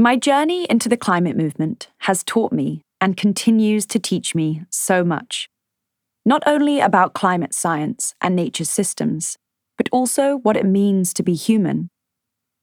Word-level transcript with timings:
My 0.00 0.16
journey 0.16 0.64
into 0.70 0.88
the 0.88 0.96
climate 0.96 1.36
movement 1.36 1.88
has 1.98 2.24
taught 2.24 2.54
me 2.54 2.80
and 3.02 3.18
continues 3.18 3.84
to 3.88 3.98
teach 3.98 4.34
me 4.34 4.62
so 4.70 5.04
much. 5.04 5.50
Not 6.24 6.42
only 6.46 6.80
about 6.80 7.12
climate 7.12 7.52
science 7.52 8.14
and 8.22 8.34
nature's 8.34 8.70
systems, 8.70 9.36
but 9.76 9.90
also 9.92 10.36
what 10.38 10.56
it 10.56 10.64
means 10.64 11.12
to 11.12 11.22
be 11.22 11.34
human, 11.34 11.90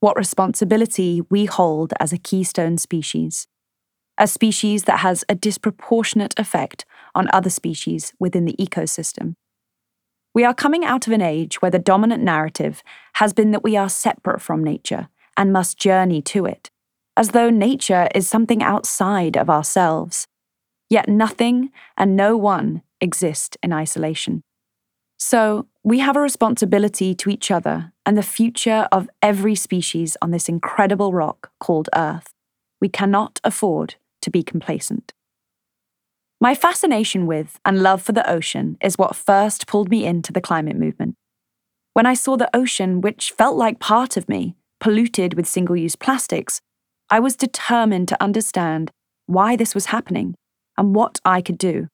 what 0.00 0.16
responsibility 0.16 1.20
we 1.28 1.44
hold 1.44 1.92
as 2.00 2.10
a 2.10 2.16
keystone 2.16 2.78
species, 2.78 3.46
a 4.16 4.26
species 4.26 4.84
that 4.84 5.00
has 5.00 5.22
a 5.28 5.34
disproportionate 5.34 6.32
effect 6.40 6.86
on 7.14 7.28
other 7.34 7.50
species 7.50 8.14
within 8.18 8.46
the 8.46 8.56
ecosystem. 8.58 9.34
We 10.32 10.44
are 10.44 10.54
coming 10.54 10.86
out 10.86 11.06
of 11.06 11.12
an 11.12 11.20
age 11.20 11.60
where 11.60 11.70
the 11.70 11.78
dominant 11.78 12.22
narrative 12.22 12.82
has 13.16 13.34
been 13.34 13.50
that 13.50 13.62
we 13.62 13.76
are 13.76 13.90
separate 13.90 14.40
from 14.40 14.64
nature 14.64 15.08
and 15.36 15.52
must 15.52 15.76
journey 15.76 16.22
to 16.22 16.46
it, 16.46 16.70
as 17.16 17.30
though 17.30 17.50
nature 17.50 18.08
is 18.14 18.28
something 18.28 18.62
outside 18.62 19.36
of 19.36 19.48
ourselves. 19.48 20.26
Yet 20.88 21.08
nothing 21.08 21.70
and 21.96 22.16
no 22.16 22.36
one 22.36 22.82
exist 23.00 23.56
in 23.62 23.72
isolation. 23.72 24.42
So, 25.18 25.66
we 25.82 26.00
have 26.00 26.16
a 26.16 26.20
responsibility 26.20 27.14
to 27.14 27.30
each 27.30 27.50
other 27.50 27.92
and 28.04 28.18
the 28.18 28.22
future 28.22 28.86
of 28.92 29.08
every 29.22 29.54
species 29.54 30.16
on 30.20 30.30
this 30.30 30.48
incredible 30.48 31.12
rock 31.12 31.50
called 31.58 31.88
Earth. 31.94 32.28
We 32.80 32.88
cannot 32.88 33.40
afford 33.42 33.94
to 34.22 34.30
be 34.30 34.42
complacent. 34.42 35.12
My 36.38 36.54
fascination 36.54 37.26
with 37.26 37.58
and 37.64 37.82
love 37.82 38.02
for 38.02 38.12
the 38.12 38.28
ocean 38.28 38.76
is 38.82 38.98
what 38.98 39.16
first 39.16 39.66
pulled 39.66 39.88
me 39.88 40.04
into 40.04 40.32
the 40.32 40.40
climate 40.40 40.76
movement. 40.76 41.14
When 41.94 42.04
I 42.04 42.12
saw 42.12 42.36
the 42.36 42.54
ocean, 42.54 43.00
which 43.00 43.30
felt 43.30 43.56
like 43.56 43.80
part 43.80 44.18
of 44.18 44.28
me, 44.28 44.54
polluted 44.80 45.32
with 45.32 45.46
single 45.46 45.76
use 45.76 45.96
plastics, 45.96 46.60
I 47.08 47.20
was 47.20 47.36
determined 47.36 48.08
to 48.08 48.22
understand 48.22 48.90
why 49.26 49.54
this 49.54 49.74
was 49.74 49.86
happening 49.86 50.34
and 50.76 50.94
what 50.94 51.20
I 51.24 51.40
could 51.40 51.58
do. 51.58 51.88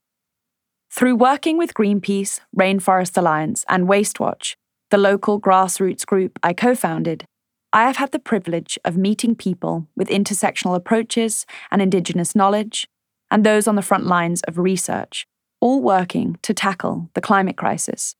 Through 0.90 1.16
working 1.16 1.58
with 1.58 1.74
Greenpeace, 1.74 2.40
Rainforest 2.56 3.16
Alliance, 3.16 3.64
and 3.68 3.88
WasteWatch, 3.88 4.54
the 4.90 4.98
local 4.98 5.40
grassroots 5.40 6.06
group 6.06 6.38
I 6.42 6.52
co 6.52 6.74
founded, 6.74 7.24
I 7.72 7.86
have 7.86 7.96
had 7.96 8.12
the 8.12 8.18
privilege 8.18 8.78
of 8.84 8.98
meeting 8.98 9.34
people 9.34 9.88
with 9.96 10.08
intersectional 10.08 10.76
approaches 10.76 11.46
and 11.70 11.80
Indigenous 11.80 12.34
knowledge, 12.34 12.86
and 13.30 13.44
those 13.44 13.66
on 13.66 13.76
the 13.76 13.82
front 13.82 14.06
lines 14.06 14.42
of 14.42 14.58
research, 14.58 15.26
all 15.60 15.80
working 15.80 16.38
to 16.42 16.52
tackle 16.52 17.08
the 17.14 17.22
climate 17.22 17.56
crisis. 17.56 18.14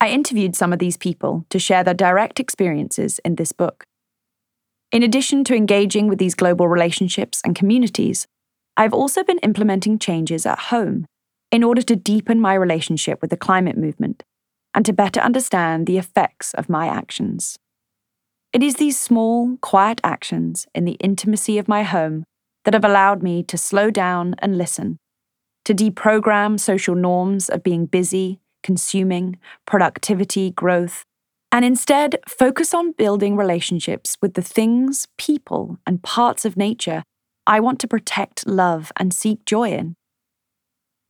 I 0.00 0.08
interviewed 0.08 0.56
some 0.56 0.72
of 0.72 0.78
these 0.78 0.96
people 0.96 1.46
to 1.48 1.58
share 1.58 1.84
their 1.84 1.94
direct 1.94 2.40
experiences 2.40 3.18
in 3.24 3.36
this 3.36 3.52
book. 3.52 3.84
In 4.92 5.02
addition 5.02 5.42
to 5.44 5.56
engaging 5.56 6.06
with 6.06 6.18
these 6.18 6.34
global 6.34 6.68
relationships 6.68 7.40
and 7.46 7.56
communities, 7.56 8.26
I've 8.76 8.92
also 8.92 9.24
been 9.24 9.38
implementing 9.38 9.98
changes 9.98 10.44
at 10.44 10.58
home 10.58 11.06
in 11.50 11.64
order 11.64 11.80
to 11.80 11.96
deepen 11.96 12.40
my 12.40 12.52
relationship 12.54 13.22
with 13.22 13.30
the 13.30 13.36
climate 13.38 13.78
movement 13.78 14.22
and 14.74 14.84
to 14.84 14.92
better 14.92 15.20
understand 15.20 15.86
the 15.86 15.96
effects 15.96 16.52
of 16.54 16.68
my 16.68 16.88
actions. 16.88 17.58
It 18.52 18.62
is 18.62 18.74
these 18.74 19.00
small, 19.00 19.56
quiet 19.62 19.98
actions 20.04 20.66
in 20.74 20.84
the 20.84 20.98
intimacy 21.00 21.56
of 21.56 21.68
my 21.68 21.84
home 21.84 22.24
that 22.64 22.74
have 22.74 22.84
allowed 22.84 23.22
me 23.22 23.42
to 23.44 23.56
slow 23.56 23.90
down 23.90 24.34
and 24.40 24.58
listen, 24.58 24.98
to 25.64 25.74
deprogram 25.74 26.60
social 26.60 26.94
norms 26.94 27.48
of 27.48 27.62
being 27.62 27.86
busy, 27.86 28.40
consuming, 28.62 29.38
productivity, 29.66 30.50
growth, 30.50 31.04
and 31.52 31.64
instead 31.64 32.18
focus 32.26 32.72
on 32.72 32.92
building 32.92 33.36
relationships 33.36 34.16
with 34.22 34.34
the 34.34 34.42
things, 34.42 35.06
people, 35.18 35.78
and 35.86 36.02
parts 36.02 36.44
of 36.44 36.56
nature 36.56 37.04
I 37.46 37.60
want 37.60 37.80
to 37.80 37.88
protect, 37.88 38.46
love, 38.46 38.92
and 38.96 39.12
seek 39.12 39.44
joy 39.44 39.72
in. 39.72 39.96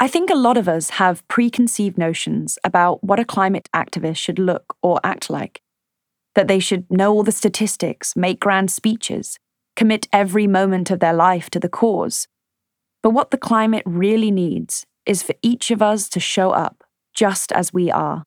I 0.01 0.09
think 0.09 0.31
a 0.31 0.35
lot 0.35 0.57
of 0.57 0.67
us 0.67 0.91
have 0.91 1.27
preconceived 1.29 1.99
notions 1.99 2.59
about 2.65 3.05
what 3.05 3.21
a 3.21 3.25
climate 3.25 3.69
activist 3.77 4.17
should 4.17 4.39
look 4.39 4.75
or 4.83 4.99
act 5.05 5.31
like. 5.31 5.61
That 6.35 6.49
they 6.49 6.59
should 6.59 6.91
know 6.91 7.13
all 7.13 7.23
the 7.23 7.33
statistics, 7.33 8.17
make 8.17 8.41
grand 8.41 8.71
speeches, 8.71 9.39
commit 9.77 10.09
every 10.13 10.47
moment 10.47 10.91
of 10.91 11.01
their 11.01 11.13
life 11.13 11.51
to 11.51 11.61
the 11.61 11.69
cause. 11.69 12.27
But 13.03 13.11
what 13.11 13.31
the 13.31 13.39
climate 13.39 13.85
really 13.85 14.31
needs 14.31 14.87
is 15.05 15.23
for 15.23 15.35
each 15.43 15.71
of 15.71 15.83
us 15.83 16.09
to 16.09 16.21
show 16.21 16.51
up 16.51 16.83
just 17.15 17.53
as 17.53 17.75
we 17.75 17.91
are. 17.91 18.25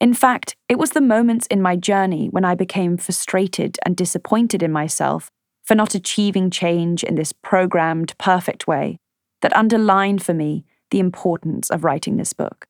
In 0.00 0.14
fact, 0.14 0.56
it 0.68 0.78
was 0.78 0.90
the 0.90 1.02
moments 1.02 1.46
in 1.48 1.60
my 1.60 1.76
journey 1.76 2.28
when 2.28 2.44
I 2.44 2.54
became 2.54 2.96
frustrated 2.96 3.78
and 3.84 3.94
disappointed 3.94 4.62
in 4.62 4.72
myself 4.72 5.30
for 5.62 5.74
not 5.74 5.94
achieving 5.94 6.50
change 6.50 7.04
in 7.04 7.16
this 7.16 7.32
programmed, 7.32 8.16
perfect 8.16 8.66
way 8.66 8.96
that 9.42 9.54
underlined 9.54 10.22
for 10.22 10.32
me 10.32 10.64
the 10.90 11.00
importance 11.00 11.68
of 11.70 11.84
writing 11.84 12.16
this 12.16 12.32
book. 12.32 12.66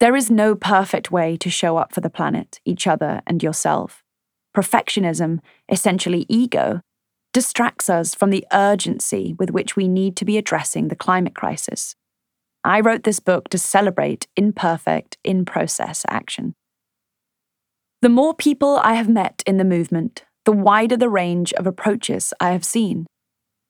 There 0.00 0.14
is 0.14 0.30
no 0.30 0.54
perfect 0.54 1.10
way 1.10 1.36
to 1.38 1.50
show 1.50 1.78
up 1.78 1.94
for 1.94 2.00
the 2.00 2.10
planet, 2.10 2.60
each 2.64 2.86
other, 2.86 3.22
and 3.26 3.42
yourself. 3.42 4.02
Perfectionism, 4.56 5.40
essentially 5.68 6.26
ego, 6.28 6.80
distracts 7.32 7.88
us 7.88 8.14
from 8.14 8.30
the 8.30 8.46
urgency 8.52 9.34
with 9.38 9.50
which 9.50 9.76
we 9.76 9.88
need 9.88 10.16
to 10.16 10.24
be 10.24 10.36
addressing 10.36 10.88
the 10.88 10.96
climate 10.96 11.34
crisis. 11.34 11.96
I 12.64 12.80
wrote 12.80 13.04
this 13.04 13.20
book 13.20 13.48
to 13.50 13.58
celebrate 13.58 14.26
imperfect, 14.36 15.16
in 15.24 15.44
process 15.44 16.04
action. 16.08 16.54
The 18.02 18.08
more 18.08 18.34
people 18.34 18.80
I 18.82 18.94
have 18.94 19.08
met 19.08 19.42
in 19.46 19.56
the 19.56 19.64
movement, 19.64 20.24
the 20.44 20.52
wider 20.52 20.96
the 20.96 21.08
range 21.08 21.52
of 21.54 21.66
approaches 21.66 22.32
I 22.40 22.50
have 22.52 22.64
seen. 22.64 23.06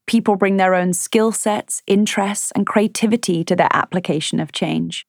People 0.06 0.36
bring 0.36 0.56
their 0.56 0.74
own 0.74 0.92
skill 0.92 1.30
sets, 1.30 1.82
interests, 1.86 2.52
and 2.52 2.66
creativity 2.66 3.44
to 3.44 3.54
their 3.54 3.68
application 3.72 4.40
of 4.40 4.52
change. 4.52 5.04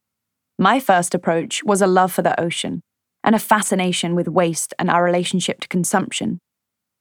My 0.59 0.79
first 0.79 1.15
approach 1.15 1.63
was 1.63 1.81
a 1.81 1.87
love 1.87 2.11
for 2.11 2.21
the 2.21 2.39
ocean 2.39 2.81
and 3.23 3.35
a 3.35 3.39
fascination 3.39 4.15
with 4.15 4.27
waste 4.27 4.73
and 4.77 4.89
our 4.89 5.03
relationship 5.03 5.59
to 5.61 5.67
consumption. 5.67 6.39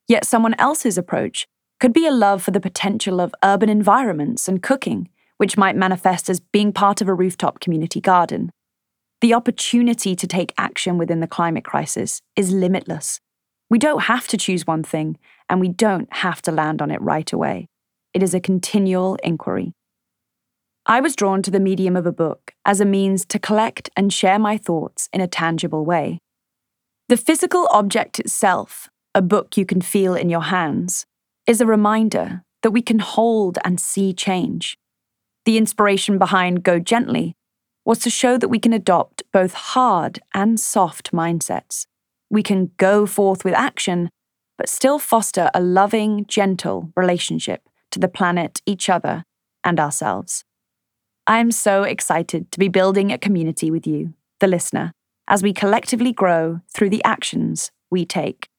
Yet 0.09 0.25
someone 0.25 0.55
else's 0.59 0.99
approach 0.99 1.47
could 1.79 1.93
be 1.93 2.07
a 2.07 2.11
love 2.11 2.43
for 2.43 2.51
the 2.51 2.61
potential 2.61 3.21
of 3.21 3.35
urban 3.43 3.69
environments 3.69 4.49
and 4.49 4.63
cooking, 4.63 5.09
which 5.41 5.57
might 5.57 5.75
manifest 5.75 6.29
as 6.29 6.39
being 6.39 6.71
part 6.71 7.01
of 7.01 7.09
a 7.09 7.15
rooftop 7.15 7.61
community 7.61 7.99
garden. 7.99 8.51
The 9.23 9.33
opportunity 9.33 10.15
to 10.15 10.27
take 10.27 10.53
action 10.59 10.99
within 10.99 11.21
the 11.21 11.27
climate 11.27 11.65
crisis 11.65 12.21
is 12.37 12.53
limitless. 12.53 13.21
We 13.71 13.79
don't 13.79 14.03
have 14.03 14.29
to 14.29 14.37
choose 14.37 14.67
one 14.67 14.83
thing, 14.83 15.17
and 15.49 15.59
we 15.59 15.69
don't 15.69 16.13
have 16.13 16.43
to 16.43 16.53
land 16.53 16.83
on 16.83 16.91
it 16.91 17.01
right 17.01 17.33
away. 17.33 17.69
It 18.13 18.23
is 18.23 18.35
a 18.35 18.41
continual 18.41 19.17
inquiry. 19.25 19.73
I 20.85 21.01
was 21.01 21.17
drawn 21.17 21.41
to 21.45 21.51
the 21.51 21.59
medium 21.59 21.97
of 21.97 22.05
a 22.05 22.13
book 22.13 22.53
as 22.67 22.79
a 22.79 22.85
means 22.85 23.25
to 23.25 23.39
collect 23.39 23.89
and 23.97 24.13
share 24.13 24.39
my 24.39 24.59
thoughts 24.59 25.09
in 25.11 25.23
a 25.23 25.27
tangible 25.27 25.87
way. 25.87 26.19
The 27.09 27.17
physical 27.17 27.67
object 27.71 28.19
itself, 28.19 28.91
a 29.15 29.23
book 29.23 29.57
you 29.57 29.65
can 29.65 29.81
feel 29.81 30.15
in 30.15 30.29
your 30.29 30.43
hands, 30.43 31.07
is 31.47 31.63
a 31.63 31.67
reminder 31.67 32.43
that 32.63 32.73
we 32.73 32.83
can 32.83 32.99
hold 32.99 33.57
and 33.65 33.81
see 33.81 34.13
change. 34.13 34.77
The 35.45 35.57
inspiration 35.57 36.19
behind 36.19 36.63
Go 36.63 36.79
Gently 36.79 37.35
was 37.85 37.99
to 38.01 38.11
show 38.11 38.37
that 38.37 38.49
we 38.49 38.59
can 38.59 38.73
adopt 38.73 39.23
both 39.33 39.55
hard 39.55 40.21
and 40.35 40.61
soft 40.61 41.13
mindsets. 41.13 41.87
We 42.29 42.43
can 42.43 42.73
go 42.77 43.07
forth 43.07 43.45
with 43.45 43.55
action, 43.55 44.11
but 44.59 44.69
still 44.69 44.99
foster 44.99 45.51
a 45.55 45.61
loving, 45.61 46.27
gentle 46.27 46.93
relationship 46.95 47.69
to 47.91 47.99
the 47.99 48.09
planet, 48.09 48.61
each 48.67 48.91
other, 48.91 49.25
and 49.65 49.81
ourselves. 49.81 50.45
I 51.27 51.39
am 51.39 51.51
so 51.51 51.85
excited 51.85 52.53
to 52.53 52.59
be 52.59 52.69
building 52.69 53.11
a 53.11 53.19
community 53.19 53.71
with 53.71 53.87
you, 53.87 54.13
the 54.41 54.47
listener, 54.47 54.93
as 55.27 55.43
we 55.43 55.53
collectively 55.53 56.13
grow 56.13 56.61
through 56.69 56.91
the 56.91 57.05
actions 57.05 57.71
we 57.91 58.05
take. 58.05 58.50